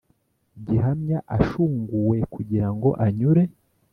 [0.65, 3.43] Gihamya ashunguwe kugira ngo anyure